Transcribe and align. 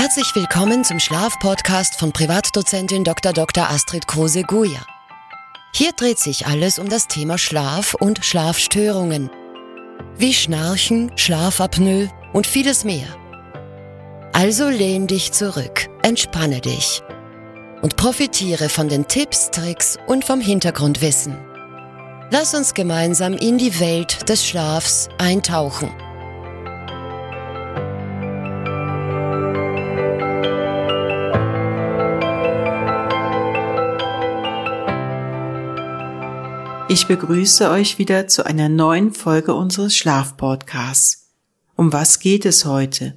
Herzlich 0.00 0.34
willkommen 0.34 0.82
zum 0.82 0.98
Schlafpodcast 0.98 1.96
von 1.96 2.10
Privatdozentin 2.10 3.04
Dr. 3.04 3.34
Dr. 3.34 3.68
Astrid 3.68 4.08
Kruse-Guja. 4.08 4.80
Hier 5.74 5.92
dreht 5.92 6.18
sich 6.18 6.46
alles 6.46 6.78
um 6.78 6.88
das 6.88 7.06
Thema 7.06 7.36
Schlaf 7.36 7.92
und 7.92 8.24
Schlafstörungen. 8.24 9.28
Wie 10.16 10.32
Schnarchen, 10.32 11.12
Schlafapnoe 11.16 12.08
und 12.32 12.46
vieles 12.46 12.82
mehr. 12.82 13.08
Also 14.32 14.70
lehn 14.70 15.06
dich 15.06 15.32
zurück, 15.32 15.90
entspanne 16.02 16.62
dich 16.62 17.02
und 17.82 17.96
profitiere 17.96 18.70
von 18.70 18.88
den 18.88 19.06
Tipps, 19.06 19.50
Tricks 19.50 19.98
und 20.06 20.24
vom 20.24 20.40
Hintergrundwissen. 20.40 21.36
Lass 22.30 22.54
uns 22.54 22.72
gemeinsam 22.72 23.34
in 23.34 23.58
die 23.58 23.78
Welt 23.80 24.30
des 24.30 24.46
Schlafs 24.46 25.10
eintauchen. 25.18 25.90
Ich 36.92 37.06
begrüße 37.06 37.70
euch 37.70 37.98
wieder 37.98 38.26
zu 38.26 38.44
einer 38.44 38.68
neuen 38.68 39.12
Folge 39.12 39.54
unseres 39.54 39.96
Schlafpodcasts. 39.96 41.28
Um 41.76 41.92
was 41.92 42.18
geht 42.18 42.44
es 42.44 42.64
heute? 42.64 43.14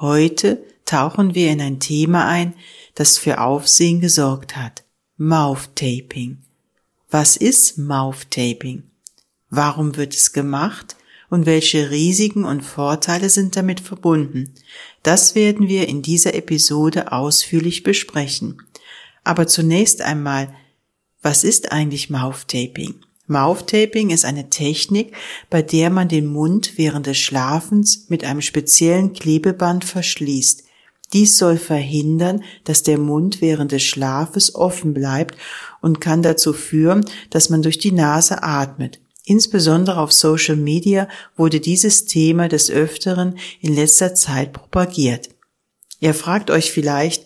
Heute 0.00 0.64
tauchen 0.84 1.36
wir 1.36 1.52
in 1.52 1.60
ein 1.60 1.78
Thema 1.78 2.26
ein, 2.26 2.54
das 2.96 3.16
für 3.16 3.40
Aufsehen 3.40 4.00
gesorgt 4.00 4.56
hat. 4.56 4.82
Mouth 5.16 5.76
Taping. 5.76 6.38
Was 7.08 7.36
ist 7.36 7.78
Mouth 7.78 8.32
Taping? 8.32 8.82
Warum 9.48 9.96
wird 9.96 10.12
es 10.12 10.32
gemacht? 10.32 10.96
Und 11.30 11.46
welche 11.46 11.92
Risiken 11.92 12.44
und 12.44 12.62
Vorteile 12.62 13.30
sind 13.30 13.54
damit 13.54 13.78
verbunden? 13.78 14.54
Das 15.04 15.36
werden 15.36 15.68
wir 15.68 15.88
in 15.88 16.02
dieser 16.02 16.34
Episode 16.34 17.12
ausführlich 17.12 17.84
besprechen. 17.84 18.60
Aber 19.22 19.46
zunächst 19.46 20.02
einmal, 20.02 20.52
was 21.24 21.42
ist 21.42 21.72
eigentlich 21.72 22.10
Mouth-Taping? 22.10 22.96
Mouth-Taping 23.26 24.10
ist 24.10 24.26
eine 24.26 24.50
Technik, 24.50 25.16
bei 25.48 25.62
der 25.62 25.88
man 25.88 26.08
den 26.08 26.26
Mund 26.26 26.74
während 26.76 27.06
des 27.06 27.16
Schlafens 27.16 28.10
mit 28.10 28.24
einem 28.24 28.42
speziellen 28.42 29.14
Klebeband 29.14 29.86
verschließt. 29.86 30.64
Dies 31.14 31.38
soll 31.38 31.56
verhindern, 31.56 32.44
dass 32.64 32.82
der 32.82 32.98
Mund 32.98 33.40
während 33.40 33.72
des 33.72 33.82
Schlafes 33.82 34.54
offen 34.54 34.92
bleibt 34.92 35.38
und 35.80 36.00
kann 36.02 36.22
dazu 36.22 36.52
führen, 36.52 37.06
dass 37.30 37.48
man 37.48 37.62
durch 37.62 37.78
die 37.78 37.92
Nase 37.92 38.42
atmet. 38.42 39.00
Insbesondere 39.24 40.00
auf 40.00 40.12
Social 40.12 40.56
Media 40.56 41.08
wurde 41.36 41.60
dieses 41.60 42.04
Thema 42.04 42.48
des 42.48 42.70
Öfteren 42.70 43.38
in 43.60 43.74
letzter 43.74 44.14
Zeit 44.14 44.52
propagiert. 44.52 45.30
Ihr 46.00 46.12
fragt 46.12 46.50
euch 46.50 46.70
vielleicht, 46.70 47.24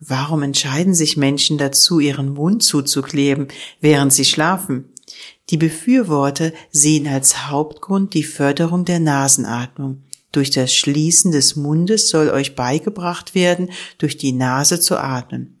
Warum 0.00 0.42
entscheiden 0.42 0.94
sich 0.94 1.18
Menschen 1.18 1.58
dazu, 1.58 2.00
ihren 2.00 2.32
Mund 2.32 2.62
zuzukleben, 2.62 3.48
während 3.80 4.12
sie 4.14 4.24
schlafen? 4.24 4.86
Die 5.50 5.58
Befürworter 5.58 6.52
sehen 6.70 7.06
als 7.06 7.48
Hauptgrund 7.48 8.14
die 8.14 8.22
Förderung 8.24 8.86
der 8.86 8.98
Nasenatmung. 8.98 10.02
Durch 10.32 10.50
das 10.50 10.72
Schließen 10.72 11.32
des 11.32 11.56
Mundes 11.56 12.08
soll 12.08 12.30
euch 12.30 12.54
beigebracht 12.54 13.34
werden, 13.34 13.70
durch 13.98 14.16
die 14.16 14.32
Nase 14.32 14.80
zu 14.80 14.96
atmen. 14.96 15.58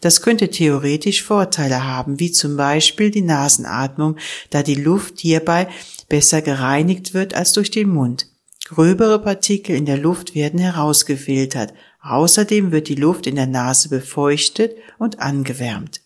Das 0.00 0.22
könnte 0.22 0.50
theoretisch 0.50 1.22
Vorteile 1.22 1.84
haben, 1.84 2.20
wie 2.20 2.30
zum 2.30 2.56
Beispiel 2.56 3.10
die 3.10 3.22
Nasenatmung, 3.22 4.16
da 4.50 4.62
die 4.62 4.74
Luft 4.74 5.20
hierbei 5.20 5.68
besser 6.08 6.42
gereinigt 6.42 7.14
wird 7.14 7.34
als 7.34 7.52
durch 7.52 7.70
den 7.70 7.88
Mund. 7.88 8.26
Gröbere 8.66 9.20
Partikel 9.20 9.74
in 9.74 9.86
der 9.86 9.98
Luft 9.98 10.34
werden 10.34 10.60
herausgefiltert. 10.60 11.72
Außerdem 12.02 12.72
wird 12.72 12.88
die 12.88 12.94
Luft 12.94 13.26
in 13.26 13.36
der 13.36 13.46
Nase 13.46 13.88
befeuchtet 13.88 14.76
und 14.98 15.20
angewärmt. 15.20 16.00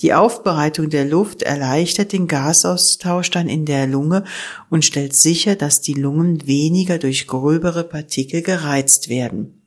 Die 0.00 0.14
Aufbereitung 0.14 0.90
der 0.90 1.04
Luft 1.04 1.42
erleichtert 1.42 2.12
den 2.12 2.28
Gasaustausch 2.28 3.30
dann 3.30 3.48
in 3.48 3.64
der 3.64 3.86
Lunge 3.86 4.24
und 4.70 4.84
stellt 4.84 5.16
sicher, 5.16 5.56
dass 5.56 5.80
die 5.80 5.94
Lungen 5.94 6.46
weniger 6.46 6.98
durch 6.98 7.26
gröbere 7.26 7.84
Partikel 7.84 8.42
gereizt 8.42 9.08
werden. 9.08 9.62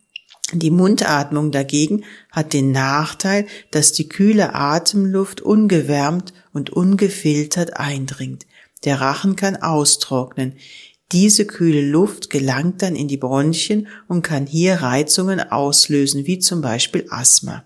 Die 0.53 0.72
Mundatmung 0.72 1.51
dagegen 1.51 2.03
hat 2.30 2.53
den 2.53 2.72
Nachteil, 2.72 3.47
dass 3.72 3.94
die 3.94 4.09
kühle 4.09 4.53
Atemluft 4.53 5.41
ungewärmt 5.41 6.34
und 6.53 6.69
ungefiltert 6.69 7.78
eindringt. 7.78 8.46
Der 8.84 9.00
Rachen 9.00 9.35
kann 9.35 9.56
austrocknen. 9.56 10.53
Diese 11.11 11.45
kühle 11.45 11.81
Luft 11.81 12.29
gelangt 12.29 12.81
dann 12.81 12.95
in 12.95 13.07
die 13.07 13.17
Bronchien 13.17 13.88
und 14.07 14.22
kann 14.22 14.45
hier 14.45 14.75
Reizungen 14.75 15.39
auslösen, 15.39 16.25
wie 16.25 16.39
zum 16.39 16.61
Beispiel 16.61 17.05
Asthma. 17.09 17.63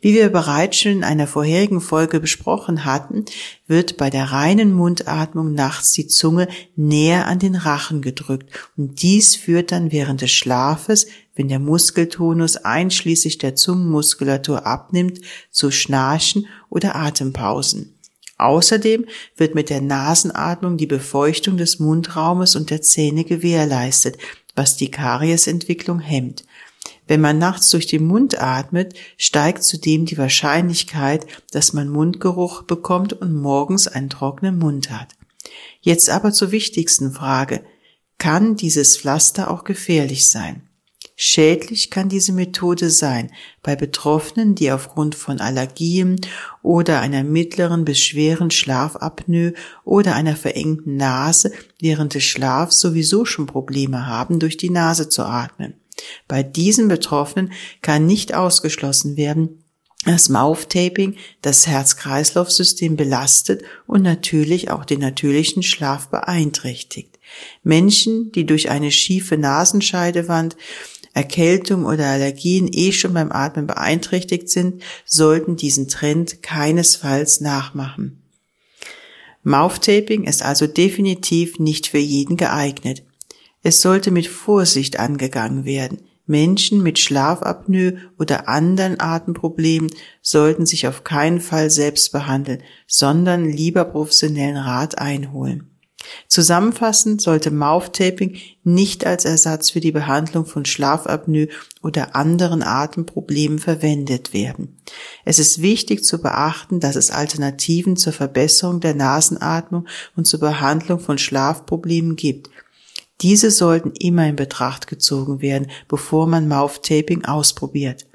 Wie 0.00 0.14
wir 0.14 0.28
bereits 0.28 0.78
schon 0.78 0.92
in 0.92 1.04
einer 1.04 1.26
vorherigen 1.26 1.80
Folge 1.80 2.20
besprochen 2.20 2.84
hatten, 2.84 3.24
wird 3.66 3.96
bei 3.96 4.10
der 4.10 4.26
reinen 4.26 4.72
Mundatmung 4.72 5.54
nachts 5.54 5.92
die 5.92 6.06
Zunge 6.06 6.48
näher 6.76 7.26
an 7.26 7.38
den 7.38 7.54
Rachen 7.54 8.02
gedrückt 8.02 8.50
und 8.76 9.02
dies 9.02 9.34
führt 9.34 9.72
dann 9.72 9.92
während 9.92 10.20
des 10.20 10.30
Schlafes, 10.30 11.06
wenn 11.34 11.48
der 11.48 11.58
Muskeltonus 11.58 12.56
einschließlich 12.56 13.38
der 13.38 13.56
Zungenmuskulatur 13.56 14.66
abnimmt, 14.66 15.20
zu 15.50 15.70
Schnarchen 15.70 16.46
oder 16.68 16.94
Atempausen. 16.94 17.91
Außerdem 18.42 19.06
wird 19.36 19.54
mit 19.54 19.70
der 19.70 19.80
Nasenatmung 19.80 20.76
die 20.76 20.86
Befeuchtung 20.86 21.56
des 21.56 21.78
Mundraumes 21.78 22.56
und 22.56 22.70
der 22.70 22.82
Zähne 22.82 23.24
gewährleistet, 23.24 24.18
was 24.56 24.76
die 24.76 24.90
Kariesentwicklung 24.90 26.00
hemmt. 26.00 26.44
Wenn 27.06 27.20
man 27.20 27.38
nachts 27.38 27.70
durch 27.70 27.86
den 27.86 28.04
Mund 28.04 28.40
atmet, 28.40 28.94
steigt 29.16 29.62
zudem 29.62 30.06
die 30.06 30.18
Wahrscheinlichkeit, 30.18 31.24
dass 31.52 31.72
man 31.72 31.88
Mundgeruch 31.88 32.62
bekommt 32.62 33.12
und 33.12 33.34
morgens 33.34 33.86
einen 33.86 34.10
trockenen 34.10 34.58
Mund 34.58 34.90
hat. 34.90 35.14
Jetzt 35.80 36.10
aber 36.10 36.32
zur 36.32 36.50
wichtigsten 36.50 37.12
Frage. 37.12 37.64
Kann 38.18 38.56
dieses 38.56 38.96
Pflaster 38.96 39.50
auch 39.50 39.62
gefährlich 39.62 40.28
sein? 40.28 40.68
Schädlich 41.16 41.90
kann 41.90 42.08
diese 42.08 42.32
Methode 42.32 42.90
sein 42.90 43.30
bei 43.62 43.76
Betroffenen, 43.76 44.54
die 44.54 44.72
aufgrund 44.72 45.14
von 45.14 45.40
Allergien 45.40 46.20
oder 46.62 47.00
einer 47.00 47.22
mittleren 47.22 47.84
bis 47.84 48.00
schweren 48.00 48.50
Schlafapnoe 48.50 49.52
oder 49.84 50.14
einer 50.14 50.36
verengten 50.36 50.96
Nase 50.96 51.52
während 51.80 52.14
des 52.14 52.24
Schlafs 52.24 52.80
sowieso 52.80 53.24
schon 53.24 53.46
Probleme 53.46 54.06
haben, 54.06 54.40
durch 54.40 54.56
die 54.56 54.70
Nase 54.70 55.08
zu 55.08 55.22
atmen. 55.24 55.74
Bei 56.28 56.42
diesen 56.42 56.88
Betroffenen 56.88 57.52
kann 57.82 58.06
nicht 58.06 58.34
ausgeschlossen 58.34 59.16
werden, 59.16 59.62
dass 60.04 60.28
Mouth-Taping 60.28 61.16
das 61.42 61.66
Herz-Kreislauf-System 61.66 62.96
belastet 62.96 63.62
und 63.86 64.02
natürlich 64.02 64.70
auch 64.70 64.84
den 64.84 65.00
natürlichen 65.00 65.62
Schlaf 65.62 66.08
beeinträchtigt. 66.08 67.20
Menschen, 67.62 68.32
die 68.32 68.44
durch 68.44 68.68
eine 68.68 68.90
schiefe 68.90 69.38
Nasenscheidewand 69.38 70.56
Erkältung 71.14 71.84
oder 71.84 72.06
Allergien 72.06 72.68
eh 72.72 72.92
schon 72.92 73.14
beim 73.14 73.32
Atmen 73.32 73.66
beeinträchtigt 73.66 74.48
sind, 74.48 74.82
sollten 75.04 75.56
diesen 75.56 75.88
Trend 75.88 76.42
keinesfalls 76.42 77.40
nachmachen. 77.40 78.22
Mouth-Taping 79.42 80.24
ist 80.24 80.42
also 80.42 80.66
definitiv 80.66 81.58
nicht 81.58 81.88
für 81.88 81.98
jeden 81.98 82.36
geeignet. 82.36 83.02
Es 83.62 83.80
sollte 83.80 84.10
mit 84.10 84.26
Vorsicht 84.26 84.98
angegangen 84.98 85.64
werden. 85.64 86.02
Menschen 86.26 86.82
mit 86.82 87.00
Schlafapnoe 87.00 87.98
oder 88.18 88.48
anderen 88.48 89.00
Atemproblemen 89.00 89.90
sollten 90.22 90.66
sich 90.66 90.86
auf 90.86 91.02
keinen 91.02 91.40
Fall 91.40 91.68
selbst 91.70 92.12
behandeln, 92.12 92.62
sondern 92.86 93.44
lieber 93.44 93.84
professionellen 93.84 94.56
Rat 94.56 94.98
einholen. 94.98 95.71
Zusammenfassend 96.28 97.20
sollte 97.20 97.50
Mouth-Taping 97.50 98.36
nicht 98.64 99.06
als 99.06 99.24
Ersatz 99.24 99.70
für 99.70 99.80
die 99.80 99.92
Behandlung 99.92 100.46
von 100.46 100.64
Schlafapnoe 100.64 101.48
oder 101.82 102.14
anderen 102.14 102.62
Atemproblemen 102.62 103.58
verwendet 103.58 104.32
werden. 104.32 104.80
Es 105.24 105.38
ist 105.38 105.62
wichtig 105.62 106.04
zu 106.04 106.20
beachten, 106.20 106.80
dass 106.80 106.96
es 106.96 107.10
Alternativen 107.10 107.96
zur 107.96 108.12
Verbesserung 108.12 108.80
der 108.80 108.94
Nasenatmung 108.94 109.86
und 110.16 110.26
zur 110.26 110.40
Behandlung 110.40 111.00
von 111.00 111.18
Schlafproblemen 111.18 112.16
gibt. 112.16 112.50
Diese 113.20 113.50
sollten 113.50 113.92
immer 113.92 114.26
in 114.26 114.36
Betracht 114.36 114.86
gezogen 114.86 115.40
werden, 115.42 115.70
bevor 115.86 116.26
man 116.26 116.48
Mouth-Taping 116.48 117.24
ausprobiert. 117.24 118.06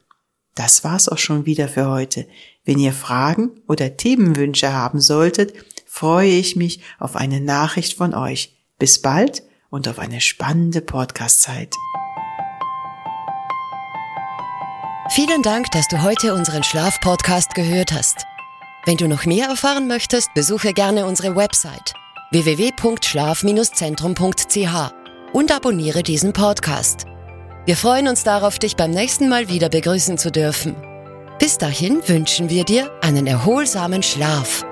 Das 0.55 0.83
war's 0.83 1.07
auch 1.07 1.19
schon 1.19 1.45
wieder 1.45 1.67
für 1.67 1.87
heute. 1.87 2.27
Wenn 2.65 2.79
ihr 2.79 2.91
Fragen 2.91 3.61
oder 3.67 3.95
Themenwünsche 3.95 4.73
haben 4.73 4.99
solltet, 4.99 5.53
freue 5.97 6.29
ich 6.29 6.55
mich 6.55 6.81
auf 6.99 7.15
eine 7.15 7.41
Nachricht 7.41 7.97
von 7.97 8.13
euch. 8.13 8.55
Bis 8.77 9.01
bald 9.01 9.41
und 9.71 9.87
auf 9.87 9.97
eine 9.97 10.21
spannende 10.21 10.81
Podcast-Zeit. 10.81 11.73
Vielen 15.09 15.41
Dank, 15.41 15.71
dass 15.71 15.87
du 15.87 16.03
heute 16.03 16.35
unseren 16.35 16.63
Schlaf-Podcast 16.63 17.55
gehört 17.55 17.91
hast. 17.91 18.27
Wenn 18.85 18.97
du 18.97 19.07
noch 19.07 19.25
mehr 19.25 19.47
erfahren 19.47 19.87
möchtest, 19.87 20.31
besuche 20.35 20.73
gerne 20.73 21.07
unsere 21.07 21.35
Website 21.35 21.95
www.schlaf-zentrum.ch 22.29 24.93
und 25.33 25.51
abonniere 25.51 26.03
diesen 26.03 26.33
Podcast. 26.33 27.07
Wir 27.65 27.75
freuen 27.75 28.07
uns 28.07 28.23
darauf, 28.23 28.59
dich 28.59 28.75
beim 28.75 28.91
nächsten 28.91 29.29
Mal 29.29 29.49
wieder 29.49 29.69
begrüßen 29.69 30.19
zu 30.19 30.31
dürfen. 30.31 30.75
Bis 31.39 31.57
dahin 31.57 32.07
wünschen 32.07 32.51
wir 32.51 32.65
dir 32.65 32.91
einen 33.01 33.25
erholsamen 33.25 34.03
Schlaf. 34.03 34.63